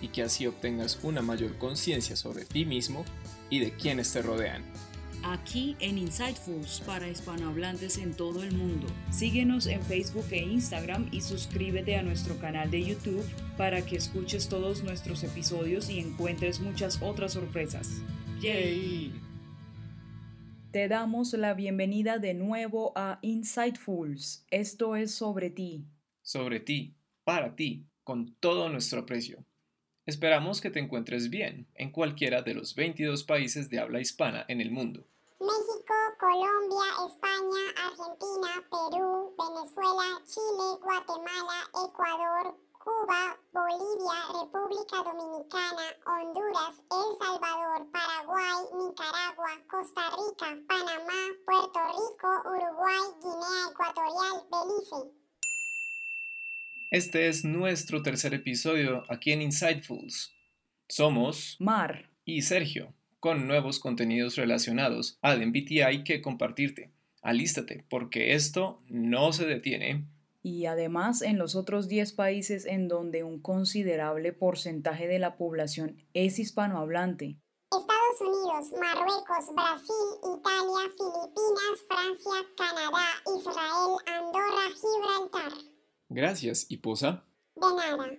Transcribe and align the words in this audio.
y 0.00 0.08
que 0.08 0.22
así 0.22 0.46
obtengas 0.46 1.00
una 1.02 1.22
mayor 1.22 1.58
conciencia 1.58 2.16
sobre 2.16 2.44
ti 2.44 2.64
mismo 2.64 3.04
y 3.50 3.60
de 3.60 3.72
quienes 3.72 4.12
te 4.12 4.22
rodean. 4.22 4.64
Aquí 5.22 5.76
en 5.80 5.98
Insightfuls 5.98 6.82
para 6.86 7.08
hispanohablantes 7.08 7.98
en 7.98 8.14
todo 8.14 8.44
el 8.44 8.52
mundo. 8.52 8.86
Síguenos 9.10 9.66
en 9.66 9.82
Facebook 9.82 10.26
e 10.30 10.38
Instagram 10.38 11.08
y 11.10 11.20
suscríbete 11.20 11.96
a 11.96 12.02
nuestro 12.02 12.38
canal 12.38 12.70
de 12.70 12.84
YouTube 12.84 13.24
para 13.56 13.84
que 13.84 13.96
escuches 13.96 14.48
todos 14.48 14.84
nuestros 14.84 15.24
episodios 15.24 15.90
y 15.90 15.98
encuentres 15.98 16.60
muchas 16.60 17.02
otras 17.02 17.32
sorpresas. 17.32 18.02
¡Yay! 18.40 19.12
Te 20.70 20.88
damos 20.88 21.32
la 21.32 21.54
bienvenida 21.54 22.18
de 22.18 22.34
nuevo 22.34 22.92
a 22.94 23.18
Insightfuls. 23.22 24.44
Esto 24.50 24.94
es 24.94 25.12
sobre 25.14 25.50
ti. 25.50 25.86
Sobre 26.22 26.60
ti, 26.60 26.94
para 27.24 27.56
ti, 27.56 27.86
con 28.04 28.36
todo 28.38 28.68
nuestro 28.68 29.00
aprecio. 29.00 29.44
Esperamos 30.06 30.60
que 30.60 30.70
te 30.70 30.78
encuentres 30.78 31.30
bien 31.30 31.66
en 31.74 31.90
cualquiera 31.90 32.40
de 32.40 32.54
los 32.54 32.76
22 32.76 33.24
países 33.24 33.68
de 33.70 33.80
habla 33.80 34.00
hispana 34.00 34.44
en 34.46 34.60
el 34.60 34.70
mundo. 34.70 35.04
México, 35.40 35.94
Colombia, 36.20 36.86
España, 37.10 37.64
Argentina, 37.74 38.52
Perú, 38.70 39.34
Venezuela, 39.34 40.22
Chile, 40.24 40.78
Guatemala, 40.80 41.58
Ecuador, 41.74 42.54
Cuba, 42.78 43.34
Bolivia, 43.50 44.18
República 44.30 44.96
Dominicana, 45.02 45.86
Honduras, 46.06 46.78
El 46.86 47.10
Salvador, 47.18 47.90
Paraguay, 47.90 48.62
Nicaragua, 48.78 49.58
Costa 49.68 50.02
Rica, 50.22 50.54
Panamá, 50.68 51.20
Puerto 51.44 51.80
Rico, 51.98 52.30
Uruguay, 52.46 53.04
Guinea 53.22 53.70
Ecuatorial, 53.72 54.36
Belice. 54.54 55.25
Este 56.92 57.26
es 57.26 57.44
nuestro 57.44 58.04
tercer 58.04 58.32
episodio 58.32 59.02
aquí 59.08 59.32
en 59.32 59.42
Insightfuls. 59.42 60.32
Somos 60.88 61.56
Mar 61.58 62.12
y 62.24 62.42
Sergio, 62.42 62.94
con 63.18 63.48
nuevos 63.48 63.80
contenidos 63.80 64.36
relacionados 64.36 65.18
al 65.20 65.44
MBTI 65.44 66.04
que 66.04 66.22
compartirte. 66.22 66.92
Alístate, 67.22 67.84
porque 67.90 68.34
esto 68.34 68.84
no 68.86 69.32
se 69.32 69.46
detiene. 69.46 70.06
Y 70.44 70.66
además 70.66 71.22
en 71.22 71.38
los 71.38 71.56
otros 71.56 71.88
10 71.88 72.12
países 72.12 72.66
en 72.66 72.86
donde 72.86 73.24
un 73.24 73.40
considerable 73.40 74.32
porcentaje 74.32 75.08
de 75.08 75.18
la 75.18 75.36
población 75.36 75.96
es 76.14 76.38
hispanohablante. 76.38 77.36
Estados 77.64 78.20
Unidos, 78.20 78.72
Marruecos, 78.80 79.52
Brasil, 79.56 80.06
Italia, 80.38 80.92
Filipinas, 80.96 81.84
Francia, 81.88 82.46
Canadá, 82.56 83.06
Israel, 83.36 83.96
Andorra, 84.06 84.68
Gibraltar. 84.70 85.75
Gracias, 86.08 86.66
¿y 86.68 86.78
posa? 86.78 87.24
De 87.54 87.60
nada. 87.60 88.10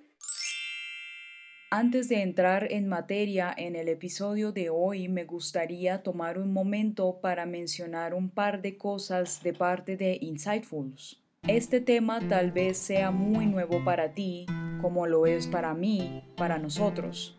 Antes 1.70 2.08
de 2.08 2.22
entrar 2.22 2.72
en 2.72 2.88
materia 2.88 3.54
en 3.56 3.76
el 3.76 3.90
episodio 3.90 4.54
de 4.54 4.70
hoy, 4.70 5.10
me 5.10 5.26
gustaría 5.26 6.02
tomar 6.02 6.38
un 6.38 6.54
momento 6.54 7.20
para 7.22 7.46
mencionar 7.46 8.14
un 8.14 8.30
par 8.30 8.62
de 8.62 8.78
cosas 8.78 9.44
de 9.44 9.52
parte 9.52 9.98
de 9.98 10.18
Insightfuls. 10.22 11.22
Este 11.46 11.82
tema 11.82 12.26
tal 12.30 12.54
vez 12.54 12.78
sea 12.78 13.12
muy 13.12 13.48
nuevo 13.48 13.84
para 13.84 14.14
ti, 14.14 14.46
como 14.82 15.08
lo 15.08 15.26
es 15.26 15.48
para 15.48 15.74
mí, 15.74 16.24
para 16.38 16.58
nosotros, 16.58 17.38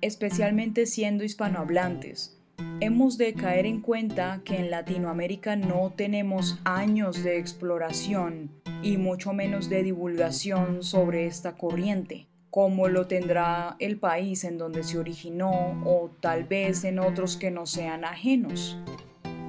especialmente 0.00 0.86
siendo 0.86 1.22
hispanohablantes. 1.22 2.39
Hemos 2.80 3.18
de 3.18 3.34
caer 3.34 3.66
en 3.66 3.80
cuenta 3.80 4.40
que 4.44 4.56
en 4.56 4.70
Latinoamérica 4.70 5.56
no 5.56 5.92
tenemos 5.96 6.58
años 6.64 7.22
de 7.22 7.38
exploración 7.38 8.50
y 8.82 8.96
mucho 8.96 9.32
menos 9.32 9.68
de 9.68 9.82
divulgación 9.82 10.82
sobre 10.82 11.26
esta 11.26 11.56
corriente, 11.56 12.26
como 12.50 12.88
lo 12.88 13.06
tendrá 13.06 13.76
el 13.78 13.98
país 13.98 14.44
en 14.44 14.58
donde 14.58 14.82
se 14.82 14.98
originó 14.98 15.82
o 15.84 16.10
tal 16.20 16.44
vez 16.44 16.84
en 16.84 16.98
otros 16.98 17.36
que 17.36 17.50
no 17.50 17.66
sean 17.66 18.04
ajenos. 18.04 18.78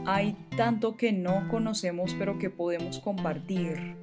Hay 0.06 0.36
tanto 0.58 0.98
que 0.98 1.12
no 1.12 1.48
conocemos 1.50 2.16
pero 2.18 2.40
que 2.40 2.50
podemos 2.50 3.00
compartir. 3.00 3.96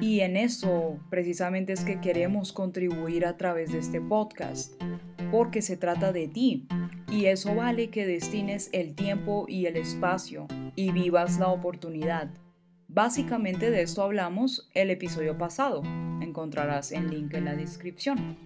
Y 0.00 0.20
en 0.20 0.36
eso 0.36 0.98
precisamente 1.10 1.72
es 1.72 1.84
que 1.84 2.00
queremos 2.00 2.52
contribuir 2.52 3.24
a 3.24 3.36
través 3.36 3.72
de 3.72 3.78
este 3.78 4.00
podcast, 4.00 4.74
porque 5.30 5.62
se 5.62 5.76
trata 5.76 6.12
de 6.12 6.28
ti. 6.28 6.66
Y 7.16 7.28
eso 7.28 7.54
vale 7.54 7.88
que 7.88 8.06
destines 8.06 8.68
el 8.74 8.94
tiempo 8.94 9.46
y 9.48 9.64
el 9.64 9.78
espacio 9.78 10.46
y 10.74 10.92
vivas 10.92 11.38
la 11.38 11.48
oportunidad. 11.48 12.28
Básicamente 12.88 13.70
de 13.70 13.80
esto 13.80 14.02
hablamos 14.02 14.68
el 14.74 14.90
episodio 14.90 15.38
pasado. 15.38 15.82
Encontrarás 16.20 16.92
el 16.92 17.08
link 17.08 17.32
en 17.32 17.46
la 17.46 17.54
descripción. 17.54 18.36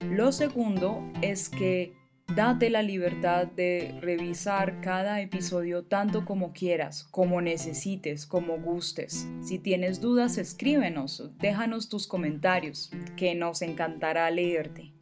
Lo 0.00 0.32
segundo 0.32 1.06
es 1.20 1.50
que 1.50 1.92
date 2.34 2.70
la 2.70 2.80
libertad 2.82 3.46
de 3.46 3.94
revisar 4.00 4.80
cada 4.80 5.20
episodio 5.20 5.84
tanto 5.84 6.24
como 6.24 6.54
quieras, 6.54 7.04
como 7.10 7.42
necesites, 7.42 8.24
como 8.24 8.58
gustes. 8.58 9.28
Si 9.42 9.58
tienes 9.58 10.00
dudas, 10.00 10.38
escríbenos, 10.38 11.30
déjanos 11.40 11.90
tus 11.90 12.06
comentarios, 12.06 12.90
que 13.18 13.34
nos 13.34 13.60
encantará 13.60 14.30
leerte. 14.30 14.94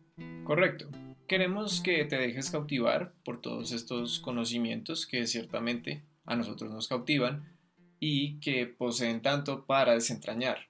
Correcto. 0.42 0.88
Queremos 1.32 1.80
que 1.80 2.04
te 2.04 2.18
dejes 2.18 2.50
cautivar 2.50 3.14
por 3.24 3.40
todos 3.40 3.72
estos 3.72 4.20
conocimientos 4.20 5.06
que 5.06 5.26
ciertamente 5.26 6.04
a 6.26 6.36
nosotros 6.36 6.70
nos 6.70 6.88
cautivan 6.88 7.56
y 7.98 8.38
que 8.40 8.66
poseen 8.66 9.22
tanto 9.22 9.64
para 9.64 9.94
desentrañar. 9.94 10.68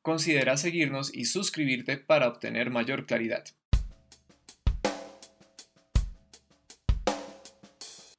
Considera 0.00 0.56
seguirnos 0.56 1.12
y 1.12 1.24
suscribirte 1.24 1.96
para 1.96 2.28
obtener 2.28 2.70
mayor 2.70 3.04
claridad. 3.04 3.44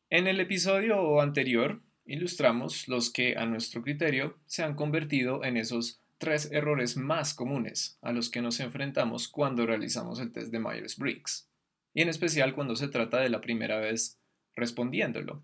En 0.09 0.27
el 0.27 0.41
episodio 0.41 1.21
anterior 1.21 1.81
ilustramos 2.03 2.89
los 2.89 3.09
que 3.09 3.37
a 3.37 3.45
nuestro 3.45 3.81
criterio 3.81 4.37
se 4.45 4.63
han 4.63 4.75
convertido 4.75 5.45
en 5.45 5.55
esos 5.55 6.01
tres 6.17 6.51
errores 6.51 6.97
más 6.97 7.33
comunes 7.33 7.97
a 8.01 8.11
los 8.11 8.29
que 8.29 8.41
nos 8.41 8.59
enfrentamos 8.59 9.29
cuando 9.29 9.65
realizamos 9.65 10.19
el 10.19 10.33
test 10.33 10.51
de 10.51 10.59
Myers-Briggs, 10.59 11.47
y 11.93 12.01
en 12.01 12.09
especial 12.09 12.53
cuando 12.55 12.75
se 12.75 12.87
trata 12.87 13.19
de 13.19 13.29
la 13.29 13.41
primera 13.41 13.79
vez 13.79 14.19
respondiéndolo. 14.55 15.43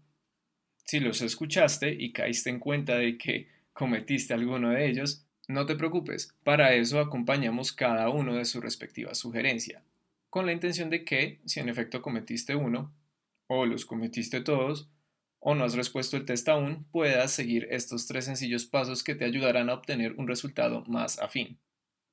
Si 0.86 1.00
los 1.00 1.22
escuchaste 1.22 1.92
y 1.94 2.14
caíste 2.14 2.50
en 2.50 2.60
cuenta 2.60 2.98
de 2.98 3.18
que 3.18 3.50
cometiste 3.74 4.34
alguno 4.34 4.72
de 4.72 4.88
ellos, 4.88 5.26
no 5.48 5.66
te 5.66 5.76
preocupes, 5.76 6.34
para 6.44 6.74
eso 6.74 7.00
acompañamos 7.00 7.72
cada 7.72 8.10
uno 8.10 8.36
de 8.36 8.46
su 8.46 8.62
respectiva 8.62 9.16
sugerencia, 9.16 9.84
con 10.30 10.46
la 10.46 10.52
intención 10.52 10.90
de 10.90 11.06
que, 11.06 11.40
si 11.46 11.60
en 11.60 11.70
efecto 11.70 12.02
cometiste 12.02 12.56
uno, 12.56 12.94
o 13.48 13.66
los 13.66 13.86
cometiste 13.86 14.42
todos, 14.42 14.90
o 15.40 15.56
no 15.56 15.64
has 15.64 15.76
respuesto 15.76 16.18
el 16.18 16.26
test 16.26 16.50
aún, 16.50 16.86
puedas 16.92 17.32
seguir 17.32 17.68
estos 17.70 18.08
tres 18.08 18.26
sencillos 18.26 18.66
pasos 18.66 19.04
que 19.04 19.16
te 19.16 19.26
ayudarán 19.26 19.70
a 19.70 19.74
obtener 19.76 20.14
un 20.14 20.28
resultado 20.28 20.84
más 20.86 21.20
afín. 21.20 21.60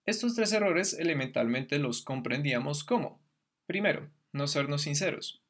Estos 0.06 0.34
tres 0.34 0.52
errores 0.52 0.92
elementalmente 0.92 1.78
los 1.78 2.02
comprendíamos 2.02 2.84
como, 2.84 3.20
primero, 3.66 4.10
no 4.34 4.46
sernos 4.46 4.82
sinceros. 4.82 5.40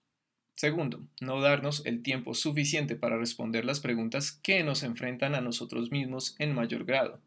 Segundo, 0.54 1.04
no 1.20 1.40
darnos 1.40 1.84
el 1.84 2.02
tiempo 2.02 2.34
suficiente 2.34 2.94
para 2.94 3.18
responder 3.18 3.64
las 3.64 3.80
preguntas 3.80 4.30
que 4.30 4.62
nos 4.62 4.84
enfrentan 4.84 5.34
a 5.34 5.40
nosotros 5.40 5.90
mismos 5.90 6.36
en 6.38 6.54
mayor 6.54 6.84
grado. 6.84 7.20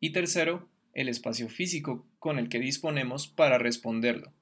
Y 0.00 0.10
tercero, 0.10 0.68
el 0.92 1.08
espacio 1.08 1.48
físico 1.48 2.06
con 2.18 2.38
el 2.38 2.50
que 2.50 2.58
disponemos 2.58 3.26
para 3.26 3.56
responderlo. 3.56 4.32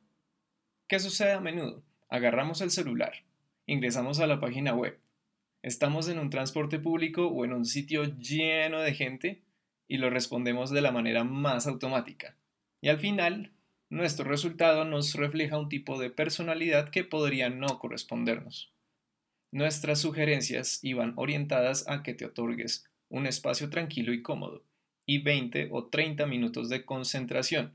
¿Qué 0.88 0.98
sucede 0.98 1.32
a 1.32 1.40
menudo? 1.40 1.84
Agarramos 2.08 2.60
el 2.62 2.70
celular, 2.70 3.24
ingresamos 3.66 4.18
a 4.18 4.26
la 4.26 4.40
página 4.40 4.74
web, 4.74 4.98
estamos 5.62 6.08
en 6.08 6.18
un 6.18 6.30
transporte 6.30 6.78
público 6.78 7.28
o 7.28 7.44
en 7.44 7.52
un 7.52 7.64
sitio 7.64 8.04
lleno 8.18 8.80
de 8.80 8.94
gente 8.94 9.42
y 9.88 9.98
lo 9.98 10.10
respondemos 10.10 10.70
de 10.70 10.80
la 10.80 10.90
manera 10.90 11.22
más 11.22 11.66
automática. 11.66 12.36
Y 12.80 12.88
al 12.88 12.98
final 12.98 13.52
nuestro 13.88 14.24
resultado 14.24 14.84
nos 14.84 15.14
refleja 15.14 15.58
un 15.58 15.68
tipo 15.68 15.98
de 15.98 16.10
personalidad 16.10 16.88
que 16.90 17.04
podría 17.04 17.50
no 17.50 17.78
correspondernos. 17.78 18.72
Nuestras 19.52 20.00
sugerencias 20.00 20.80
iban 20.82 21.12
orientadas 21.16 21.88
a 21.88 22.02
que 22.02 22.14
te 22.14 22.26
otorgues 22.26 22.84
un 23.08 23.26
espacio 23.26 23.70
tranquilo 23.70 24.12
y 24.12 24.22
cómodo, 24.22 24.64
y 25.06 25.22
20 25.22 25.68
o 25.70 25.86
30 25.86 26.26
minutos 26.26 26.68
de 26.68 26.84
concentración, 26.84 27.74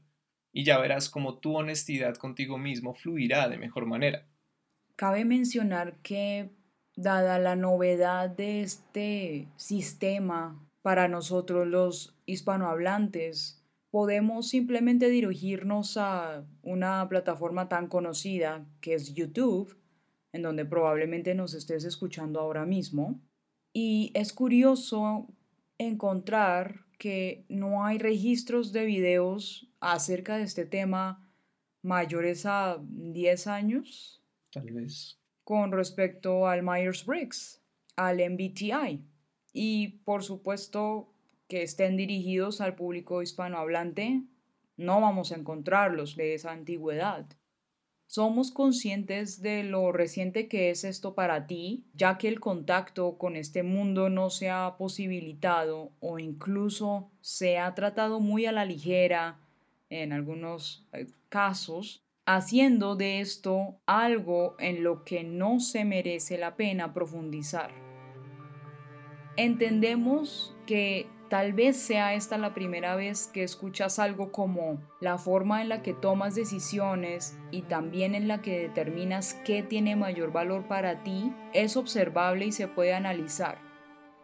y 0.53 0.65
ya 0.65 0.77
verás 0.79 1.09
cómo 1.09 1.39
tu 1.39 1.55
honestidad 1.55 2.15
contigo 2.15 2.57
mismo 2.57 2.93
fluirá 2.93 3.47
de 3.47 3.57
mejor 3.57 3.85
manera. 3.85 4.27
Cabe 4.97 5.23
mencionar 5.23 5.95
que, 6.01 6.49
dada 6.95 7.39
la 7.39 7.55
novedad 7.55 8.29
de 8.29 8.61
este 8.61 9.47
sistema 9.55 10.59
para 10.81 11.07
nosotros 11.07 11.65
los 11.67 12.13
hispanohablantes, 12.25 13.60
podemos 13.91 14.47
simplemente 14.47 15.09
dirigirnos 15.09 15.97
a 15.97 16.45
una 16.63 17.07
plataforma 17.09 17.67
tan 17.67 17.87
conocida 17.87 18.65
que 18.79 18.93
es 18.93 19.13
YouTube, 19.13 19.77
en 20.31 20.41
donde 20.41 20.65
probablemente 20.65 21.35
nos 21.35 21.53
estés 21.53 21.83
escuchando 21.83 22.39
ahora 22.39 22.65
mismo. 22.65 23.21
Y 23.73 24.11
es 24.15 24.31
curioso 24.31 25.27
encontrar 25.77 26.85
que 26.97 27.45
no 27.49 27.83
hay 27.83 27.97
registros 27.97 28.71
de 28.71 28.85
videos 28.85 29.69
acerca 29.81 30.37
de 30.37 30.43
este 30.43 30.65
tema 30.65 31.27
mayores 31.81 32.45
a 32.45 32.77
10 32.81 33.47
años. 33.47 34.23
Tal 34.51 34.71
vez. 34.71 35.19
Con 35.43 35.71
respecto 35.71 36.47
al 36.47 36.63
Myers-Briggs, 36.63 37.61
al 37.97 38.17
MBTI. 38.19 39.03
Y 39.53 39.87
por 40.05 40.23
supuesto 40.23 41.10
que 41.51 41.63
estén 41.63 41.97
dirigidos 41.97 42.61
al 42.61 42.75
público 42.75 43.21
hispanohablante, 43.21 44.23
no 44.77 45.01
vamos 45.01 45.33
a 45.33 45.35
encontrarlos 45.35 46.15
de 46.15 46.33
esa 46.33 46.53
antigüedad. 46.53 47.25
Somos 48.07 48.51
conscientes 48.51 49.41
de 49.41 49.65
lo 49.65 49.91
reciente 49.91 50.47
que 50.47 50.69
es 50.69 50.85
esto 50.85 51.13
para 51.13 51.47
ti, 51.47 51.83
ya 51.93 52.17
que 52.17 52.29
el 52.29 52.39
contacto 52.39 53.17
con 53.17 53.35
este 53.35 53.63
mundo 53.63 54.07
no 54.07 54.29
se 54.29 54.49
ha 54.49 54.77
posibilitado 54.77 55.91
o 55.99 56.19
incluso 56.19 57.11
se 57.19 57.57
ha 57.57 57.75
tratado 57.75 58.21
muy 58.21 58.45
a 58.45 58.53
la 58.53 58.63
ligera 58.63 59.41
en 59.89 60.13
algunos 60.13 60.87
eh, 60.93 61.07
casos, 61.27 62.01
haciendo 62.25 62.95
de 62.95 63.19
esto 63.19 63.75
algo 63.85 64.55
en 64.57 64.85
lo 64.85 65.03
que 65.03 65.25
no 65.25 65.59
se 65.59 65.83
merece 65.83 66.37
la 66.37 66.55
pena 66.55 66.93
profundizar. 66.93 67.71
Entendemos 69.35 70.55
que 70.65 71.09
Tal 71.31 71.53
vez 71.53 71.77
sea 71.77 72.13
esta 72.13 72.37
la 72.37 72.53
primera 72.53 72.97
vez 72.97 73.27
que 73.27 73.41
escuchas 73.41 73.99
algo 73.99 74.33
como 74.33 74.81
la 74.99 75.17
forma 75.17 75.61
en 75.61 75.69
la 75.69 75.81
que 75.81 75.93
tomas 75.93 76.35
decisiones 76.35 77.37
y 77.51 77.61
también 77.61 78.15
en 78.15 78.27
la 78.27 78.41
que 78.41 78.59
determinas 78.59 79.35
qué 79.45 79.63
tiene 79.63 79.95
mayor 79.95 80.33
valor 80.33 80.67
para 80.67 81.03
ti 81.03 81.33
es 81.53 81.77
observable 81.77 82.47
y 82.47 82.51
se 82.51 82.67
puede 82.67 82.93
analizar, 82.93 83.59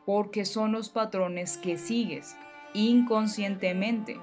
porque 0.05 0.43
son 0.43 0.73
los 0.73 0.89
patrones 0.89 1.57
que 1.57 1.77
sigues 1.77 2.35
inconscientemente. 2.73 4.19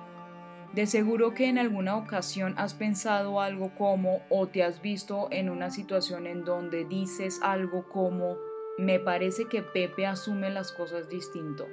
De 0.75 0.85
seguro 0.87 1.33
que 1.33 1.49
en 1.49 1.57
alguna 1.57 1.97
ocasión 1.97 2.53
has 2.59 2.75
pensado 2.75 3.41
algo 3.41 3.75
como 3.79 4.21
o 4.29 4.47
te 4.47 4.63
has 4.63 4.83
visto 4.83 5.29
en 5.31 5.49
una 5.49 5.71
situación 5.71 6.27
en 6.27 6.45
donde 6.45 6.85
dices 6.85 7.41
algo 7.43 7.89
como 7.89 8.37
me 8.77 8.99
parece 9.01 9.47
que 9.47 9.63
Pepe 9.63 10.05
asume 10.05 10.51
las 10.51 10.71
cosas 10.71 11.09
distinto 11.09 11.67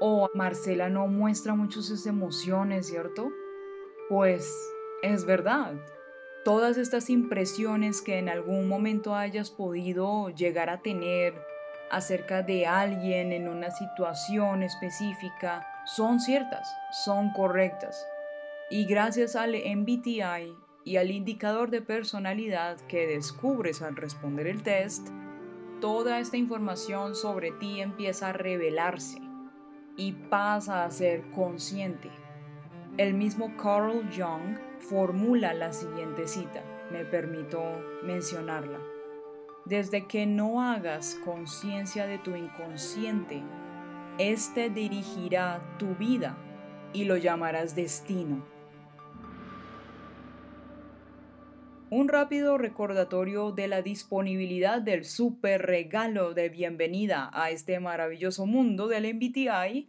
o 0.00 0.30
Marcela 0.34 0.88
no 0.88 1.06
muestra 1.06 1.54
mucho 1.54 1.82
sus 1.82 2.06
emociones, 2.06 2.88
¿cierto? 2.88 3.30
Pues 4.08 4.52
es 5.02 5.26
verdad. 5.26 5.74
Todas 6.42 6.78
estas 6.78 7.10
impresiones 7.10 8.00
que 8.00 8.18
en 8.18 8.30
algún 8.30 8.66
momento 8.66 9.14
hayas 9.14 9.50
podido 9.50 10.30
llegar 10.30 10.70
a 10.70 10.80
tener 10.80 11.34
acerca 11.90 12.42
de 12.42 12.66
alguien 12.66 13.32
en 13.32 13.46
una 13.46 13.70
situación 13.70 14.62
específica 14.62 15.66
son 15.84 16.18
ciertas, 16.18 16.66
son 17.04 17.30
correctas. 17.32 18.06
Y 18.70 18.86
gracias 18.86 19.36
al 19.36 19.50
MBTI 19.52 20.56
y 20.84 20.96
al 20.96 21.10
indicador 21.10 21.70
de 21.70 21.82
personalidad 21.82 22.80
que 22.88 23.06
descubres 23.06 23.82
al 23.82 23.96
responder 23.96 24.46
el 24.46 24.62
test, 24.62 25.08
toda 25.80 26.20
esta 26.20 26.38
información 26.38 27.14
sobre 27.14 27.50
ti 27.50 27.80
empieza 27.80 28.28
a 28.28 28.32
revelarse 28.32 29.29
y 29.96 30.12
pasa 30.12 30.84
a 30.84 30.90
ser 30.90 31.22
consciente. 31.32 32.10
El 32.96 33.14
mismo 33.14 33.56
Carl 33.56 34.08
Jung 34.14 34.58
formula 34.78 35.54
la 35.54 35.72
siguiente 35.72 36.26
cita, 36.26 36.62
me 36.90 37.04
permito 37.04 37.62
mencionarla. 38.02 38.78
Desde 39.64 40.06
que 40.06 40.26
no 40.26 40.62
hagas 40.62 41.16
conciencia 41.24 42.06
de 42.06 42.18
tu 42.18 42.34
inconsciente, 42.34 43.42
éste 44.18 44.70
dirigirá 44.70 45.62
tu 45.78 45.94
vida 45.94 46.36
y 46.92 47.04
lo 47.04 47.16
llamarás 47.16 47.74
destino. 47.74 48.42
Un 51.90 52.08
rápido 52.08 52.56
recordatorio 52.56 53.50
de 53.50 53.66
la 53.66 53.82
disponibilidad 53.82 54.80
del 54.80 55.04
super 55.04 55.62
regalo 55.62 56.34
de 56.34 56.48
bienvenida 56.48 57.30
a 57.32 57.50
este 57.50 57.80
maravilloso 57.80 58.46
mundo 58.46 58.86
del 58.86 59.12
MBTI. 59.12 59.88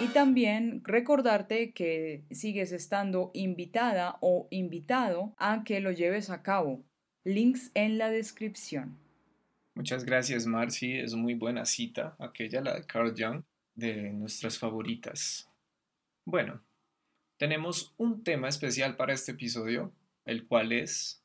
Y 0.00 0.08
también 0.12 0.82
recordarte 0.84 1.72
que 1.72 2.24
sigues 2.32 2.72
estando 2.72 3.30
invitada 3.34 4.18
o 4.20 4.48
invitado 4.50 5.32
a 5.38 5.62
que 5.62 5.78
lo 5.78 5.92
lleves 5.92 6.28
a 6.30 6.42
cabo. 6.42 6.82
Links 7.22 7.70
en 7.74 7.96
la 7.96 8.10
descripción. 8.10 8.98
Muchas 9.76 10.04
gracias, 10.04 10.44
Marcy. 10.46 10.98
Es 10.98 11.14
muy 11.14 11.34
buena 11.34 11.64
cita, 11.66 12.16
aquella, 12.18 12.60
la 12.60 12.74
de 12.74 12.84
Carl 12.84 13.14
Jung, 13.16 13.44
de 13.76 14.10
nuestras 14.10 14.58
favoritas. 14.58 15.48
Bueno, 16.24 16.60
tenemos 17.36 17.94
un 17.96 18.24
tema 18.24 18.48
especial 18.48 18.96
para 18.96 19.12
este 19.12 19.32
episodio 19.32 19.92
el 20.24 20.46
cual 20.46 20.72
es 20.72 21.22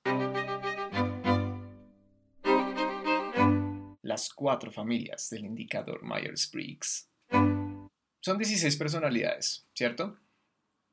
las 4.01 4.33
cuatro 4.33 4.71
familias 4.71 5.29
del 5.29 5.45
indicador 5.45 6.03
Myers-Briggs. 6.03 7.09
Son 8.21 8.37
16 8.37 8.75
personalidades, 8.77 9.67
¿cierto? 9.73 10.17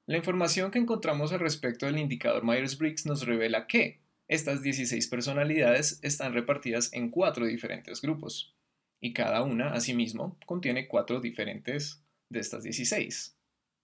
La 0.06 0.16
información 0.16 0.70
que 0.70 0.78
encontramos 0.78 1.32
al 1.32 1.40
respecto 1.40 1.86
del 1.86 1.98
indicador 1.98 2.44
Myers-Briggs 2.44 3.06
nos 3.06 3.26
revela 3.26 3.66
que 3.66 4.00
estas 4.28 4.62
16 4.62 5.08
personalidades 5.08 5.98
están 6.02 6.32
repartidas 6.34 6.92
en 6.92 7.10
cuatro 7.10 7.46
diferentes 7.46 8.00
grupos, 8.00 8.56
y 9.00 9.12
cada 9.12 9.42
una, 9.42 9.72
asimismo, 9.72 10.36
contiene 10.46 10.88
cuatro 10.88 11.20
diferentes 11.20 12.02
de 12.28 12.40
estas 12.40 12.62
16. 12.62 13.36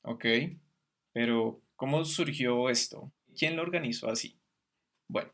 ¿Ok? 0.02 0.24
Pero, 1.12 1.60
¿cómo 1.76 2.04
surgió 2.04 2.69
esto? 2.70 3.12
¿Quién 3.37 3.56
lo 3.56 3.62
organizó 3.62 4.11
así? 4.11 4.37
Bueno, 5.08 5.31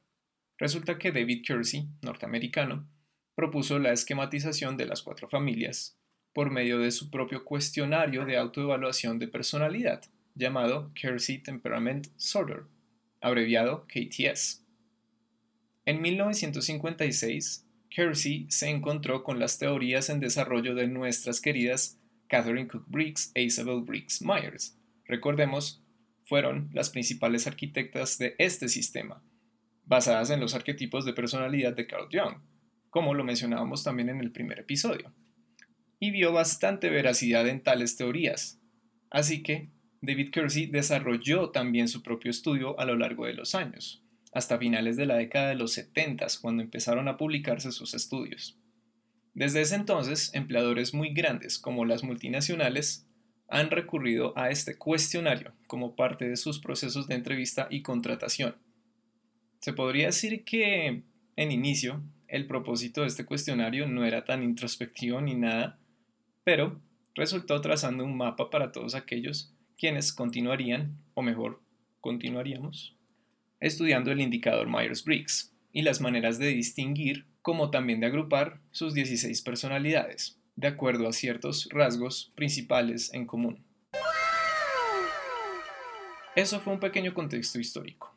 resulta 0.59 0.99
que 0.99 1.13
David 1.13 1.45
Kersey, 1.47 1.89
norteamericano, 2.03 2.89
propuso 3.35 3.79
la 3.79 3.93
esquematización 3.93 4.77
de 4.77 4.87
las 4.87 5.03
cuatro 5.03 5.29
familias 5.29 5.97
por 6.33 6.51
medio 6.51 6.79
de 6.79 6.91
su 6.91 7.11
propio 7.11 7.45
cuestionario 7.45 8.25
de 8.25 8.37
autoevaluación 8.37 9.19
de 9.19 9.29
personalidad, 9.29 10.03
llamado 10.35 10.93
Kersey 10.95 11.39
Temperament 11.39 12.09
Sorter, 12.17 12.65
abreviado 13.21 13.87
KTS. 13.87 14.65
En 15.85 16.03
1956, 16.03 17.67
Kersey 17.91 18.47
se 18.51 18.69
encontró 18.69 19.25
con 19.25 19.39
las 19.39 19.59
teorías 19.59 20.11
en 20.11 20.21
desarrollo 20.21 20.75
de 20.75 20.87
nuestras 20.87 21.41
queridas 21.41 21.99
Catherine 22.29 22.69
Cook 22.69 22.85
Briggs 22.87 23.33
e 23.35 23.43
Isabel 23.43 23.81
Briggs 23.81 24.23
Myers. 24.23 24.77
Recordemos 25.07 25.83
fueron 26.29 26.69
las 26.75 26.91
principales 26.91 27.47
arquitectas 27.47 28.19
de 28.19 28.35
este 28.37 28.69
sistema, 28.69 29.25
basadas 29.87 30.29
en 30.29 30.41
los 30.41 30.55
arquetipos 30.55 31.07
de 31.07 31.15
personalidad 31.15 31.75
de 31.75 31.87
Carl 31.87 32.07
Jung, 32.13 32.43
como 32.91 33.15
lo 33.15 33.25
mencionábamos 33.25 33.83
también 33.83 34.11
en 34.11 34.21
el 34.21 34.31
primer 34.31 34.59
episodio, 34.59 35.15
y 35.99 36.11
vio 36.11 36.31
bastante 36.35 36.91
veracidad 36.91 37.49
en 37.49 37.63
tales 37.63 37.97
teorías. 37.97 38.61
Así 39.09 39.43
que 39.43 39.71
David 40.03 40.31
Kersey 40.31 40.67
desarrolló 40.67 41.49
también 41.49 41.89
su 41.89 42.03
propio 42.03 42.31
estudio 42.31 42.79
a 42.79 42.85
lo 42.85 42.97
largo 42.97 43.25
de 43.25 43.33
los 43.33 43.55
años, 43.55 44.05
hasta 44.33 44.59
finales 44.59 44.99
de 44.99 45.07
la 45.07 45.17
década 45.17 45.49
de 45.49 45.55
los 45.55 45.73
70 45.73 46.27
cuando 46.43 46.63
empezaron 46.63 47.09
a 47.09 47.17
publicarse 47.17 47.73
sus 47.73 47.95
estudios. 47.95 48.59
Desde 49.33 49.63
ese 49.63 49.77
entonces, 49.77 50.31
empleadores 50.35 50.93
muy 50.93 51.15
grandes 51.15 51.59
como 51.59 51.87
las 51.87 52.05
multinacionales 52.05 53.08
han 53.49 53.71
recurrido 53.71 54.37
a 54.37 54.51
este 54.51 54.77
cuestionario 54.77 55.53
como 55.67 55.97
parte 55.97 56.29
de 56.29 56.37
sus 56.37 56.61
procesos 56.61 57.09
de 57.09 57.15
entrevista 57.15 57.67
y 57.71 57.83
contratación. 57.83 58.57
Se 59.61 59.73
podría 59.73 60.07
decir 60.07 60.45
que, 60.45 61.03
en 61.37 61.51
inicio, 61.51 62.03
el 62.29 62.47
propósito 62.47 63.01
de 63.01 63.09
este 63.09 63.25
cuestionario 63.25 63.89
no 63.89 64.05
era 64.05 64.25
tan 64.25 64.43
introspectivo 64.43 65.21
ni 65.23 65.35
nada, 65.35 65.79
pero 66.45 66.81
resultó 67.15 67.61
trazando 67.61 68.05
un 68.05 68.17
mapa 68.17 68.51
para 68.51 68.71
todos 68.71 68.95
aquellos 68.95 69.55
quienes 69.79 70.13
continuarían, 70.13 70.99
o 71.15 71.23
mejor, 71.23 71.63
continuaríamos, 72.01 72.97
estudiando 73.61 74.13
el 74.13 74.21
indicador 74.21 74.69
Myers-Briggs 74.69 75.55
y 75.73 75.83
las 75.83 76.01
maneras 76.01 76.39
de 76.39 76.49
distinguir, 76.49 77.27
como 77.41 77.71
también 77.71 78.01
de 78.01 78.07
agrupar 78.07 78.61
sus 78.73 78.93
16 78.93 79.41
personalidades 79.43 80.38
de 80.59 80.67
acuerdo 80.67 81.07
a 81.07 81.13
ciertos 81.13 81.69
rasgos 81.71 82.33
principales 82.35 83.15
en 83.15 83.27
común. 83.27 83.65
Eso 86.35 86.59
fue 86.59 86.73
un 86.73 86.81
pequeño 86.81 87.15
contexto 87.15 87.61
histórico. 87.61 88.13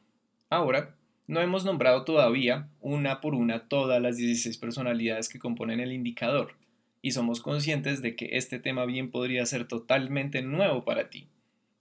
Ahora 0.49 0.95
No 1.27 1.39
hemos 1.39 1.63
nombrado 1.63 2.03
todavía 2.03 2.67
una 2.81 3.21
por 3.21 3.35
una 3.35 3.69
todas 3.69 4.01
las 4.01 4.17
16 4.17 4.57
personalidades 4.57 5.29
que 5.29 5.37
componen 5.39 5.79
el 5.79 5.93
indicador, 5.93 6.55
y 7.03 7.11
somos 7.11 7.41
conscientes 7.41 8.01
de 8.01 8.15
que 8.15 8.29
este 8.33 8.59
tema 8.59 8.85
bien 8.85 9.11
podría 9.11 9.45
ser 9.45 9.67
totalmente 9.67 10.41
nuevo 10.41 10.83
para 10.83 11.09
ti. 11.09 11.29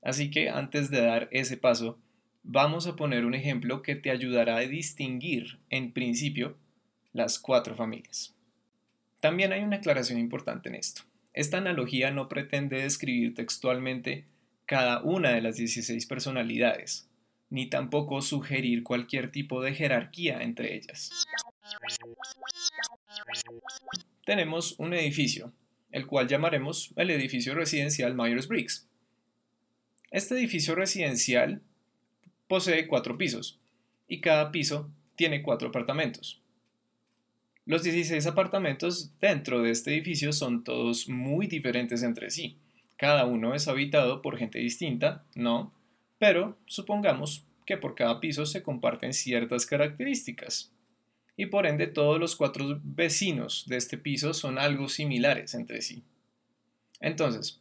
Así 0.02 0.31
que 0.31 0.50
antes 0.50 0.90
de 0.90 1.00
dar 1.00 1.29
ese 1.33 1.57
paso, 1.57 1.99
vamos 2.43 2.87
a 2.87 2.97
poner 2.97 3.25
un 3.25 3.35
ejemplo 3.35 3.83
que 3.83 3.97
te 3.97 4.11
ayudará 4.11 4.57
a 4.57 4.61
distinguir, 4.61 5.59
en 5.71 5.90
principio, 5.90 6.57
las 7.12 7.38
cuatro 7.38 7.75
familias. 7.75 8.37
También 9.21 9.53
hay 9.53 9.62
una 9.62 9.77
aclaración 9.77 10.19
importante 10.19 10.69
en 10.69 10.75
esto. 10.75 11.03
Esta 11.33 11.59
analogía 11.59 12.11
no 12.11 12.29
pretende 12.29 12.83
describir 12.83 13.35
textualmente 13.35 14.25
cada 14.67 15.03
una 15.03 15.31
de 15.31 15.43
las 15.43 15.57
16 15.57 16.07
personalidades, 16.07 17.09
ni 17.50 17.69
tampoco 17.69 18.23
sugerir 18.23 18.83
cualquier 18.83 19.31
tipo 19.31 19.62
de 19.62 19.75
jerarquía 19.75 20.43
entre 20.43 20.75
ellas. 20.75 21.11
Tenemos 24.25 24.75
un 24.79 24.95
edificio, 24.95 25.53
el 25.91 26.07
cual 26.07 26.29
llamaremos 26.29 26.93
el 26.97 27.11
edificio 27.11 27.55
residencial 27.55 28.15
Myers-Briggs. 28.15 28.87
Este 30.11 30.35
edificio 30.35 30.75
residencial 30.75 31.62
posee 32.49 32.87
cuatro 32.87 33.17
pisos 33.17 33.61
y 34.09 34.21
cada 34.21 34.50
piso 34.50 34.91
tiene 35.15 35.43
cuatro 35.43 35.69
apartamentos. 35.69 36.39
Los 37.71 37.85
16 37.85 38.27
apartamentos 38.27 39.12
dentro 39.21 39.62
de 39.62 39.71
este 39.71 39.93
edificio 39.93 40.33
son 40.33 40.65
todos 40.65 41.09
muy 41.09 41.47
diferentes 41.47 42.03
entre 42.03 42.33
sí. 42.33 42.57
Cada 42.97 43.27
uno 43.27 43.55
es 43.55 43.69
habitado 43.69 44.23
por 44.23 44.37
gente 44.37 44.59
distinta, 44.59 45.25
¿no? 45.37 45.73
pero 46.19 46.59
supongamos 46.67 47.45
que 47.65 47.77
por 47.77 47.95
cada 47.95 48.19
piso 48.19 48.45
se 48.45 48.65
comparten 48.65 49.12
ciertas 49.15 49.67
características. 49.67 50.73
Y 51.37 51.47
por 51.47 51.65
ende 51.65 51.87
todos 51.87 52.19
los 52.19 52.35
cuatro 52.35 52.81
vecinos 52.83 53.62
de 53.69 53.77
este 53.77 53.99
piso 53.99 54.35
son 54.35 54.59
algo 54.59 54.89
similares 54.89 55.55
entre 55.55 55.81
sí. 55.81 56.03
Entonces, 56.99 57.61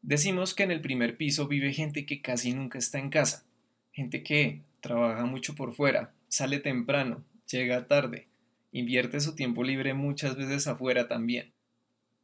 decimos 0.00 0.54
que 0.54 0.62
en 0.62 0.70
el 0.70 0.80
primer 0.80 1.18
piso 1.18 1.46
vive 1.46 1.74
gente 1.74 2.06
que 2.06 2.22
casi 2.22 2.54
nunca 2.54 2.78
está 2.78 2.98
en 2.98 3.10
casa, 3.10 3.44
gente 3.92 4.22
que 4.22 4.62
trabaja 4.80 5.26
mucho 5.26 5.54
por 5.54 5.74
fuera, 5.74 6.14
sale 6.26 6.58
temprano, 6.58 7.22
llega 7.46 7.86
tarde, 7.86 8.28
invierte 8.72 9.20
su 9.20 9.34
tiempo 9.34 9.64
libre 9.64 9.94
muchas 9.94 10.36
veces 10.36 10.66
afuera 10.66 11.08
también. 11.08 11.52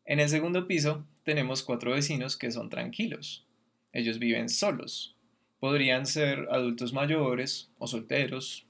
En 0.04 0.20
el 0.20 0.28
segundo 0.28 0.66
piso 0.66 1.06
tenemos 1.24 1.62
cuatro 1.62 1.92
vecinos 1.92 2.36
que 2.36 2.50
son 2.50 2.68
tranquilos. 2.70 3.46
Ellos 3.92 4.18
viven 4.18 4.48
solos, 4.48 5.16
Podrían 5.62 6.06
ser 6.06 6.48
adultos 6.50 6.92
mayores 6.92 7.70
o 7.78 7.86
solteros, 7.86 8.66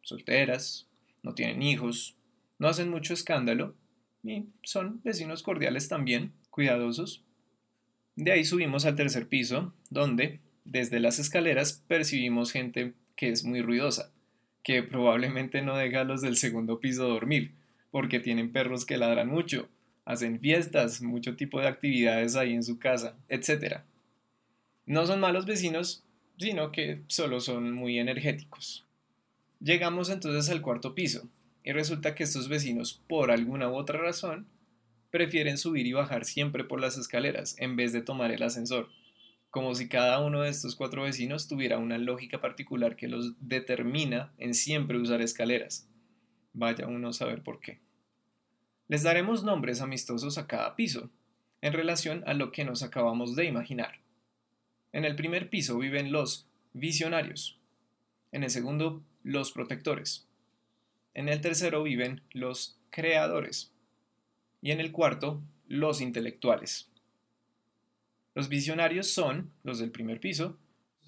solteras, 0.00 0.88
no 1.22 1.34
tienen 1.34 1.60
hijos, 1.60 2.16
no 2.58 2.66
hacen 2.66 2.88
mucho 2.88 3.12
escándalo 3.12 3.74
y 4.24 4.46
son 4.62 5.02
vecinos 5.04 5.42
cordiales 5.42 5.88
también, 5.88 6.32
cuidadosos. 6.48 7.22
De 8.16 8.32
ahí 8.32 8.46
subimos 8.46 8.86
al 8.86 8.96
tercer 8.96 9.28
piso, 9.28 9.74
donde 9.90 10.40
desde 10.64 10.98
las 10.98 11.18
escaleras 11.18 11.84
percibimos 11.86 12.52
gente 12.52 12.94
que 13.16 13.28
es 13.28 13.44
muy 13.44 13.60
ruidosa, 13.60 14.10
que 14.62 14.82
probablemente 14.82 15.62
no 15.62 15.76
deja 15.76 16.02
a 16.02 16.04
los 16.04 16.20
del 16.20 16.36
segundo 16.36 16.80
piso 16.80 17.08
dormir, 17.08 17.52
porque 17.90 18.20
tienen 18.20 18.52
perros 18.52 18.84
que 18.84 18.98
ladran 18.98 19.28
mucho, 19.28 19.68
hacen 20.04 20.40
fiestas, 20.40 21.02
mucho 21.02 21.36
tipo 21.36 21.60
de 21.60 21.68
actividades 21.68 22.36
ahí 22.36 22.52
en 22.52 22.62
su 22.62 22.78
casa, 22.78 23.16
etc. 23.28 23.80
No 24.86 25.06
son 25.06 25.20
malos 25.20 25.46
vecinos, 25.46 26.02
sino 26.38 26.72
que 26.72 27.02
solo 27.06 27.40
son 27.40 27.72
muy 27.72 27.98
energéticos. 27.98 28.84
Llegamos 29.60 30.08
entonces 30.08 30.50
al 30.50 30.62
cuarto 30.62 30.94
piso 30.94 31.28
y 31.62 31.72
resulta 31.72 32.14
que 32.14 32.24
estos 32.24 32.48
vecinos, 32.48 33.00
por 33.08 33.30
alguna 33.30 33.68
u 33.68 33.74
otra 33.74 33.98
razón, 33.98 34.46
prefieren 35.10 35.58
subir 35.58 35.86
y 35.86 35.92
bajar 35.92 36.24
siempre 36.24 36.64
por 36.64 36.80
las 36.80 36.96
escaleras 36.96 37.56
en 37.58 37.76
vez 37.76 37.92
de 37.92 38.02
tomar 38.02 38.30
el 38.30 38.42
ascensor, 38.42 38.88
como 39.50 39.74
si 39.74 39.88
cada 39.88 40.20
uno 40.20 40.42
de 40.42 40.50
estos 40.50 40.76
cuatro 40.76 41.02
vecinos 41.02 41.48
tuviera 41.48 41.78
una 41.78 41.98
lógica 41.98 42.40
particular 42.40 42.96
que 42.96 43.08
los 43.08 43.34
determina 43.40 44.32
en 44.38 44.54
siempre 44.54 44.98
usar 44.98 45.20
escaleras. 45.20 45.88
Vaya 46.52 46.86
uno 46.86 47.08
a 47.08 47.12
saber 47.12 47.42
por 47.42 47.60
qué. 47.60 47.80
Les 48.88 49.02
daremos 49.02 49.44
nombres 49.44 49.80
amistosos 49.80 50.38
a 50.38 50.46
cada 50.46 50.76
piso, 50.76 51.10
en 51.62 51.72
relación 51.72 52.22
a 52.26 52.34
lo 52.34 52.52
que 52.52 52.64
nos 52.64 52.82
acabamos 52.82 53.36
de 53.36 53.44
imaginar. 53.44 54.00
En 54.92 55.04
el 55.04 55.16
primer 55.16 55.50
piso 55.50 55.78
viven 55.78 56.12
los 56.12 56.48
visionarios. 56.72 57.58
En 58.32 58.44
el 58.44 58.50
segundo, 58.50 59.02
los 59.22 59.52
protectores. 59.52 60.26
En 61.14 61.28
el 61.28 61.40
tercero 61.40 61.82
viven 61.82 62.22
los 62.32 62.78
creadores. 62.90 63.72
Y 64.62 64.70
en 64.70 64.80
el 64.80 64.92
cuarto, 64.92 65.42
los 65.66 66.00
intelectuales. 66.00 66.90
Los 68.34 68.48
visionarios 68.48 69.08
son, 69.08 69.50
los 69.62 69.78
del 69.78 69.90
primer 69.90 70.20
piso, 70.20 70.58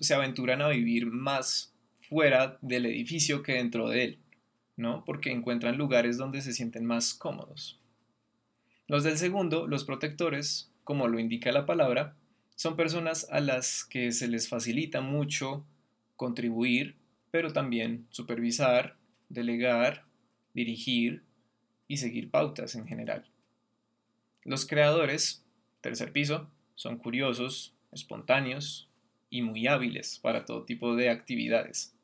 se 0.00 0.14
aventuran 0.14 0.60
a 0.60 0.68
vivir 0.68 1.06
más 1.06 1.72
fuera 2.08 2.58
del 2.60 2.86
edificio 2.86 3.42
que 3.42 3.54
dentro 3.54 3.88
de 3.88 4.04
él, 4.04 4.18
¿no? 4.76 5.04
Porque 5.04 5.30
encuentran 5.30 5.78
lugares 5.78 6.18
donde 6.18 6.42
se 6.42 6.52
sienten 6.52 6.84
más 6.84 7.14
cómodos. 7.14 7.80
Los 8.88 9.04
del 9.04 9.16
segundo, 9.16 9.66
los 9.66 9.84
protectores, 9.84 10.70
como 10.84 11.08
lo 11.08 11.18
indica 11.18 11.52
la 11.52 11.64
palabra, 11.64 12.16
son 12.56 12.76
personas 12.76 13.26
a 13.30 13.40
las 13.40 13.84
que 13.84 14.12
se 14.12 14.28
les 14.28 14.48
facilita 14.48 15.00
mucho 15.00 15.64
contribuir, 16.16 16.96
pero 17.30 17.52
también 17.52 18.06
supervisar, 18.10 18.96
delegar, 19.28 20.04
dirigir 20.52 21.22
y 21.88 21.96
seguir 21.96 22.30
pautas 22.30 22.74
en 22.74 22.86
general. 22.86 23.24
Los 24.44 24.66
creadores, 24.66 25.44
tercer 25.80 26.12
piso, 26.12 26.50
son 26.74 26.98
curiosos, 26.98 27.74
espontáneos 27.92 28.88
y 29.30 29.42
muy 29.42 29.66
hábiles 29.66 30.18
para 30.18 30.44
todo 30.44 30.64
tipo 30.64 30.94
de 30.96 31.10
actividades. 31.10 31.94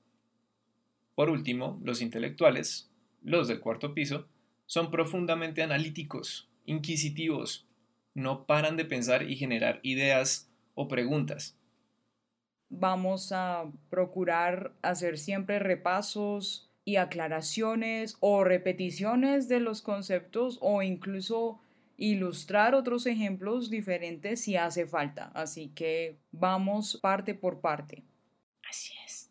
Por 1.14 1.30
último, 1.30 1.80
los 1.82 2.00
intelectuales, 2.00 2.90
los 3.22 3.48
del 3.48 3.60
cuarto 3.60 3.94
piso, 3.94 4.26
son 4.66 4.90
profundamente 4.90 5.62
analíticos, 5.62 6.48
inquisitivos, 6.64 7.66
no 8.14 8.44
paran 8.44 8.76
de 8.76 8.84
pensar 8.84 9.28
y 9.28 9.36
generar 9.36 9.80
ideas 9.82 10.48
o 10.74 10.88
preguntas. 10.88 11.56
Vamos 12.70 13.32
a 13.32 13.64
procurar 13.88 14.72
hacer 14.82 15.18
siempre 15.18 15.58
repasos 15.58 16.68
y 16.84 16.96
aclaraciones 16.96 18.16
o 18.20 18.44
repeticiones 18.44 19.48
de 19.48 19.60
los 19.60 19.82
conceptos 19.82 20.58
o 20.60 20.82
incluso 20.82 21.60
ilustrar 21.98 22.74
otros 22.74 23.06
ejemplos 23.06 23.68
diferentes 23.68 24.40
si 24.40 24.56
hace 24.56 24.86
falta. 24.86 25.30
Así 25.34 25.68
que 25.74 26.16
vamos 26.30 26.96
parte 27.02 27.34
por 27.34 27.60
parte. 27.60 28.04
Así 28.70 28.94
es. 29.04 29.30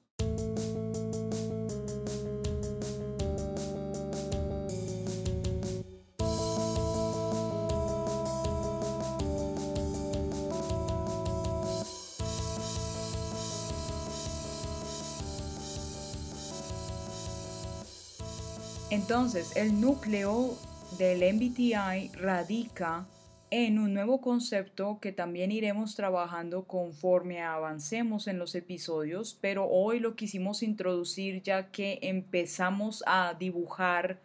Entonces, 18.90 19.56
el 19.56 19.80
núcleo 19.80 20.58
del 20.98 21.22
MBTI 21.36 22.12
radica 22.16 23.06
en 23.50 23.80
un 23.80 23.94
nuevo 23.94 24.20
concepto 24.20 25.00
que 25.00 25.12
también 25.12 25.52
iremos 25.52 25.96
trabajando 25.96 26.66
conforme 26.66 27.42
avancemos 27.44 28.28
en 28.28 28.40
los 28.40 28.56
episodios, 28.56 29.38
pero 29.40 29.68
hoy 29.70 30.00
lo 30.00 30.16
quisimos 30.16 30.64
introducir 30.64 31.42
ya 31.44 31.72
que 31.72 32.00
empezamos 32.02 33.04
a 33.06 33.36
dibujar 33.36 34.20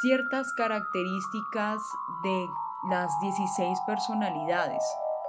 ciertas 0.00 0.46
características 0.56 1.80
de 2.24 2.46
las 2.90 3.12
16 3.22 3.78
personalidades 3.86 4.82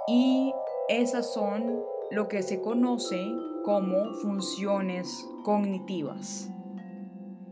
y 0.08 0.52
esas 0.88 1.32
son 1.32 1.82
lo 2.10 2.28
que 2.28 2.42
se 2.42 2.60
conoce 2.60 3.22
como 3.64 4.14
funciones 4.14 5.28
cognitivas. 5.44 6.48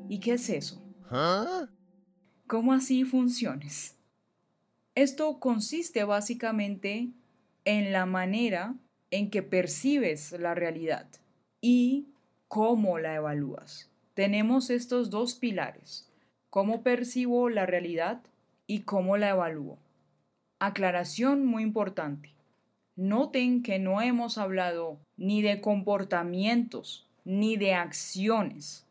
¿Y 0.09 0.21
qué 0.21 0.33
es 0.35 0.49
eso? 0.49 0.83
¿Ah? 1.11 1.69
¿Cómo 2.47 2.75
así 2.75 3.05
funciones? 3.05 3.97
Esto 4.95 5.41
consiste 5.41 6.05
básicamente 6.05 7.09
en 7.65 7.91
la 7.91 8.05
manera 8.05 8.75
en 9.11 9.31
que 9.31 9.43
percibes 9.43 10.33
la 10.33 10.55
realidad 10.55 11.09
y 11.63 12.09
cómo 12.47 12.99
la 12.99 13.15
evalúas. 13.15 13.89
Tenemos 14.13 14.69
estos 14.69 15.09
dos 15.09 15.37
pilares, 15.37 16.13
cómo 16.51 16.83
percibo 16.83 17.49
la 17.49 17.65
realidad 17.65 18.21
y 18.67 18.81
cómo 18.81 19.17
la 19.17 19.31
evalúo. 19.31 19.79
Aclaración 20.59 21.47
muy 21.47 21.63
importante. 21.63 22.35
Noten 22.95 23.63
que 23.63 23.79
no 23.79 24.03
hemos 24.03 24.37
hablado 24.37 24.99
ni 25.17 25.41
de 25.41 25.63
comportamientos 25.63 27.09
ni 27.25 27.57
de 27.57 27.73
acciones 27.73 28.84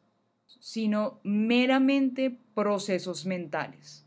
sino 0.63 1.19
meramente 1.23 2.39
procesos 2.55 3.25
mentales. 3.25 4.05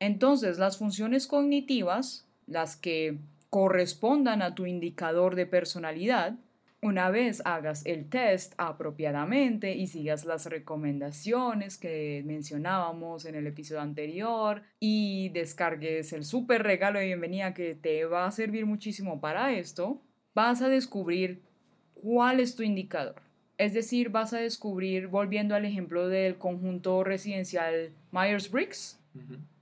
Entonces, 0.00 0.58
las 0.58 0.78
funciones 0.78 1.28
cognitivas, 1.28 2.26
las 2.48 2.74
que 2.74 3.18
correspondan 3.48 4.42
a 4.42 4.56
tu 4.56 4.66
indicador 4.66 5.36
de 5.36 5.46
personalidad, 5.46 6.34
una 6.80 7.08
vez 7.10 7.40
hagas 7.44 7.86
el 7.86 8.08
test 8.08 8.54
apropiadamente 8.58 9.76
y 9.76 9.86
sigas 9.86 10.24
las 10.24 10.46
recomendaciones 10.46 11.78
que 11.78 12.24
mencionábamos 12.26 13.24
en 13.24 13.36
el 13.36 13.46
episodio 13.46 13.80
anterior 13.80 14.64
y 14.80 15.28
descargues 15.28 16.12
el 16.12 16.24
super 16.24 16.64
regalo 16.64 16.98
de 16.98 17.06
bienvenida 17.06 17.54
que 17.54 17.76
te 17.76 18.06
va 18.06 18.26
a 18.26 18.32
servir 18.32 18.66
muchísimo 18.66 19.20
para 19.20 19.52
esto, 19.52 20.02
vas 20.34 20.62
a 20.62 20.68
descubrir 20.68 21.44
cuál 21.94 22.40
es 22.40 22.56
tu 22.56 22.64
indicador. 22.64 23.31
Es 23.62 23.74
decir, 23.74 24.10
vas 24.10 24.32
a 24.32 24.38
descubrir, 24.38 25.06
volviendo 25.06 25.54
al 25.54 25.64
ejemplo 25.64 26.08
del 26.08 26.36
conjunto 26.36 27.04
residencial 27.04 27.90
Myers-Briggs, 28.10 28.98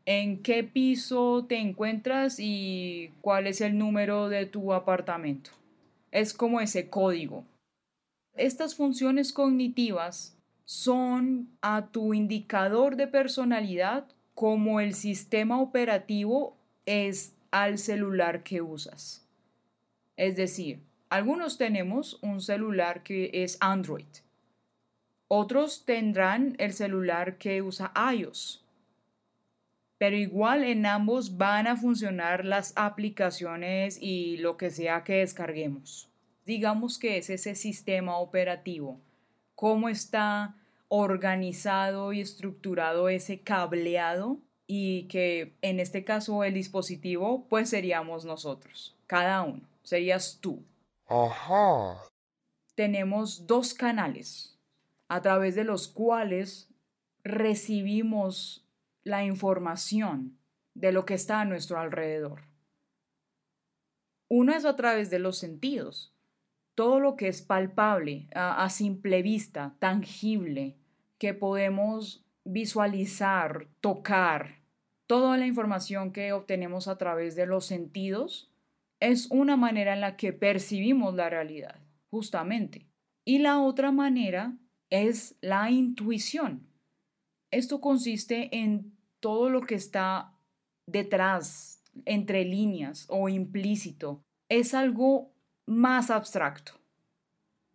en 0.06 0.42
qué 0.42 0.64
piso 0.64 1.44
te 1.48 1.58
encuentras 1.58 2.36
y 2.38 3.10
cuál 3.20 3.46
es 3.46 3.60
el 3.60 3.76
número 3.76 4.28
de 4.28 4.46
tu 4.46 4.72
apartamento 4.72 5.50
es 6.10 6.34
como 6.34 6.60
ese 6.60 6.88
código. 6.88 7.44
Estas 8.34 8.74
funciones 8.74 9.32
cognitivas 9.32 10.36
son 10.64 11.48
a 11.62 11.88
tu 11.88 12.14
indicador 12.14 12.96
de 12.96 13.06
personalidad 13.06 14.06
como 14.34 14.80
el 14.80 14.94
sistema 14.94 15.60
operativo 15.60 16.56
es 16.86 17.34
al 17.50 17.78
celular 17.78 18.42
que 18.42 18.62
usas. 18.62 19.26
Es 20.16 20.36
decir, 20.36 20.80
algunos 21.10 21.58
tenemos 21.58 22.18
un 22.22 22.40
celular 22.40 23.02
que 23.02 23.30
es 23.32 23.58
Android. 23.60 24.06
Otros 25.26 25.84
tendrán 25.84 26.54
el 26.58 26.72
celular 26.72 27.36
que 27.36 27.62
usa 27.62 27.92
iOS. 28.14 28.64
Pero 29.98 30.16
igual 30.16 30.64
en 30.64 30.86
ambos 30.86 31.36
van 31.36 31.66
a 31.66 31.76
funcionar 31.76 32.44
las 32.44 32.72
aplicaciones 32.76 33.98
y 34.00 34.38
lo 34.38 34.56
que 34.56 34.70
sea 34.70 35.04
que 35.04 35.16
descarguemos. 35.16 36.08
Digamos 36.46 36.98
que 36.98 37.18
es 37.18 37.28
ese 37.28 37.54
sistema 37.54 38.16
operativo. 38.16 39.00
¿Cómo 39.56 39.88
está 39.88 40.56
organizado 40.88 42.12
y 42.12 42.20
estructurado 42.20 43.08
ese 43.08 43.40
cableado? 43.40 44.38
Y 44.66 45.08
que 45.08 45.54
en 45.60 45.80
este 45.80 46.04
caso 46.04 46.44
el 46.44 46.54
dispositivo 46.54 47.46
pues 47.48 47.68
seríamos 47.68 48.24
nosotros, 48.24 48.96
cada 49.08 49.42
uno, 49.42 49.68
serías 49.82 50.38
tú. 50.40 50.62
Tenemos 52.76 53.48
dos 53.48 53.74
canales 53.74 54.56
a 55.08 55.20
través 55.20 55.56
de 55.56 55.64
los 55.64 55.88
cuales 55.88 56.68
recibimos 57.24 58.64
la 59.02 59.24
información 59.24 60.38
de 60.74 60.92
lo 60.92 61.04
que 61.04 61.14
está 61.14 61.40
a 61.40 61.44
nuestro 61.44 61.80
alrededor. 61.80 62.42
Uno 64.28 64.54
es 64.54 64.64
a 64.64 64.76
través 64.76 65.10
de 65.10 65.18
los 65.18 65.36
sentidos, 65.36 66.14
todo 66.76 67.00
lo 67.00 67.16
que 67.16 67.26
es 67.26 67.42
palpable, 67.42 68.28
a, 68.32 68.70
simple 68.70 69.22
vista, 69.22 69.74
tangible, 69.80 70.76
que 71.18 71.34
podemos 71.34 72.24
visualizar, 72.44 73.66
tocar, 73.80 74.60
toda 75.08 75.36
la 75.36 75.46
información 75.46 76.12
que 76.12 76.32
obtenemos 76.32 76.86
a 76.86 76.98
través 76.98 77.34
de 77.34 77.46
los 77.46 77.66
sentidos 77.66 78.49
es 79.00 79.30
una 79.30 79.56
manera 79.56 79.94
en 79.94 80.02
la 80.02 80.16
que 80.16 80.32
percibimos 80.32 81.14
la 81.14 81.30
realidad, 81.30 81.80
justamente. 82.10 82.86
Y 83.24 83.38
la 83.38 83.60
otra 83.60 83.90
manera 83.90 84.56
es 84.90 85.36
la 85.40 85.70
intuición. 85.70 86.68
Esto 87.50 87.80
consiste 87.80 88.56
en 88.56 88.96
todo 89.20 89.48
lo 89.48 89.62
que 89.62 89.74
está 89.74 90.34
detrás, 90.86 91.82
entre 92.04 92.44
líneas 92.44 93.06
o 93.08 93.28
implícito. 93.28 94.22
Es 94.48 94.74
algo 94.74 95.32
más 95.66 96.10
abstracto. 96.10 96.72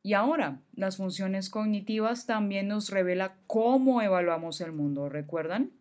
Y 0.04 0.14
ahora, 0.14 0.62
las 0.74 0.98
funciones 0.98 1.50
cognitivas 1.50 2.28
también 2.28 2.68
nos 2.68 2.92
revela 2.92 3.38
cómo 3.48 4.02
evaluamos 4.02 4.62
el 4.62 4.72
mundo, 4.72 5.10
¿recuerdan? 5.10 5.72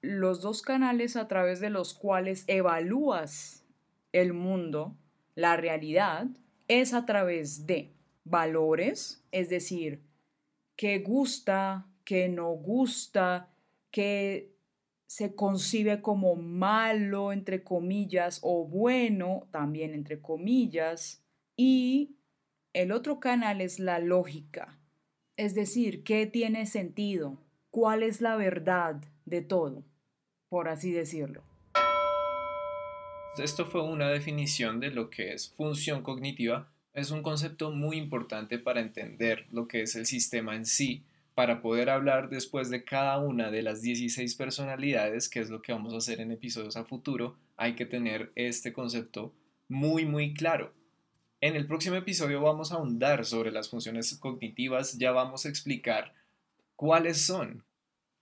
Los 0.00 0.40
dos 0.40 0.62
canales 0.62 1.16
a 1.16 1.28
través 1.28 1.60
de 1.60 1.68
los 1.68 1.92
cuales 1.92 2.44
evalúas 2.46 3.67
el 4.12 4.32
mundo, 4.32 4.96
la 5.34 5.56
realidad, 5.56 6.26
es 6.68 6.94
a 6.94 7.06
través 7.06 7.66
de 7.66 7.92
valores, 8.24 9.24
es 9.32 9.48
decir, 9.48 10.02
qué 10.76 10.98
gusta, 10.98 11.86
qué 12.04 12.28
no 12.28 12.50
gusta, 12.50 13.50
qué 13.90 14.54
se 15.06 15.34
concibe 15.34 16.02
como 16.02 16.36
malo, 16.36 17.32
entre 17.32 17.64
comillas, 17.64 18.40
o 18.42 18.66
bueno, 18.66 19.48
también 19.50 19.94
entre 19.94 20.20
comillas, 20.20 21.24
y 21.56 22.16
el 22.74 22.92
otro 22.92 23.18
canal 23.18 23.62
es 23.62 23.78
la 23.78 23.98
lógica, 23.98 24.78
es 25.36 25.54
decir, 25.54 26.04
qué 26.04 26.26
tiene 26.26 26.66
sentido, 26.66 27.42
cuál 27.70 28.02
es 28.02 28.20
la 28.20 28.36
verdad 28.36 29.00
de 29.24 29.40
todo, 29.40 29.84
por 30.48 30.68
así 30.68 30.92
decirlo. 30.92 31.47
Esto 33.38 33.66
fue 33.66 33.82
una 33.82 34.08
definición 34.08 34.80
de 34.80 34.90
lo 34.90 35.10
que 35.10 35.32
es 35.32 35.50
función 35.50 36.02
cognitiva. 36.02 36.72
Es 36.94 37.10
un 37.10 37.22
concepto 37.22 37.70
muy 37.70 37.96
importante 37.96 38.58
para 38.58 38.80
entender 38.80 39.46
lo 39.50 39.68
que 39.68 39.82
es 39.82 39.94
el 39.94 40.06
sistema 40.06 40.56
en 40.56 40.66
sí 40.66 41.04
para 41.38 41.62
poder 41.62 41.88
hablar 41.88 42.30
después 42.30 42.68
de 42.68 42.82
cada 42.82 43.16
una 43.18 43.52
de 43.52 43.62
las 43.62 43.80
16 43.80 44.34
personalidades, 44.34 45.28
que 45.28 45.38
es 45.38 45.50
lo 45.50 45.62
que 45.62 45.70
vamos 45.70 45.94
a 45.94 45.98
hacer 45.98 46.20
en 46.20 46.32
episodios 46.32 46.76
a 46.76 46.84
futuro, 46.84 47.36
hay 47.56 47.76
que 47.76 47.86
tener 47.86 48.32
este 48.34 48.72
concepto 48.72 49.32
muy, 49.68 50.04
muy 50.04 50.34
claro. 50.34 50.74
En 51.40 51.54
el 51.54 51.68
próximo 51.68 51.94
episodio 51.94 52.42
vamos 52.42 52.72
a 52.72 52.74
ahondar 52.74 53.24
sobre 53.24 53.52
las 53.52 53.70
funciones 53.70 54.18
cognitivas, 54.18 54.98
ya 54.98 55.12
vamos 55.12 55.46
a 55.46 55.48
explicar 55.48 56.12
cuáles 56.74 57.20
son. 57.24 57.62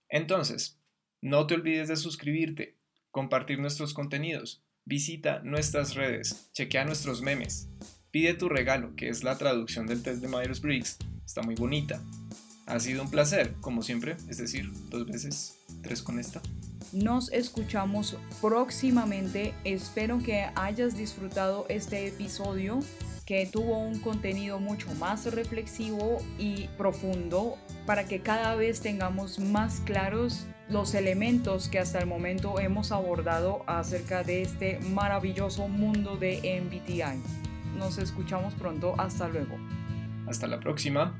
Entonces, 0.09 0.77
no 1.19 1.47
te 1.47 1.55
olvides 1.55 1.87
de 1.87 1.95
suscribirte, 1.95 2.75
compartir 3.09 3.57
nuestros 3.57 3.95
contenidos, 3.95 4.61
visita 4.87 5.41
nuestras 5.43 5.95
redes, 5.95 6.49
chequea 6.53 6.85
nuestros 6.85 7.21
memes, 7.21 7.67
pide 8.09 8.33
tu 8.33 8.47
regalo, 8.47 8.95
que 8.95 9.09
es 9.09 9.21
la 9.21 9.37
traducción 9.37 9.85
del 9.85 10.01
test 10.01 10.21
de 10.21 10.29
Myers-Briggs, 10.29 10.97
está 11.25 11.41
muy 11.41 11.55
bonita. 11.55 12.01
Ha 12.67 12.79
sido 12.79 13.03
un 13.03 13.11
placer, 13.11 13.53
como 13.59 13.81
siempre, 13.81 14.15
es 14.29 14.37
decir, 14.37 14.71
dos 14.89 15.05
veces, 15.05 15.57
tres 15.81 16.01
con 16.01 16.19
esta. 16.19 16.41
Nos 16.93 17.31
escuchamos 17.33 18.17
próximamente. 18.41 19.53
Espero 19.65 20.19
que 20.19 20.47
hayas 20.55 20.97
disfrutado 20.97 21.65
este 21.67 22.07
episodio 22.07 22.79
que 23.25 23.45
tuvo 23.45 23.77
un 23.79 23.99
contenido 23.99 24.57
mucho 24.59 24.93
más 24.95 25.25
reflexivo 25.25 26.17
y 26.39 26.67
profundo 26.77 27.57
para 27.85 28.05
que 28.05 28.21
cada 28.21 28.55
vez 28.55 28.79
tengamos 28.79 29.39
más 29.39 29.81
claros 29.81 30.47
los 30.69 30.93
elementos 30.93 31.69
que 31.69 31.79
hasta 31.79 31.99
el 31.99 32.07
momento 32.07 32.59
hemos 32.59 32.91
abordado 32.91 33.63
acerca 33.67 34.23
de 34.23 34.41
este 34.41 34.79
maravilloso 34.79 35.67
mundo 35.67 36.17
de 36.17 36.61
MBTI. 36.63 37.21
Nos 37.77 37.97
escuchamos 37.97 38.53
pronto. 38.55 38.95
Hasta 38.97 39.27
luego. 39.27 39.57
Hasta 40.27 40.47
la 40.47 40.59
próxima. 40.59 41.17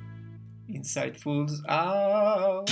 Insightfuls 0.67 1.63
out. 1.67 2.69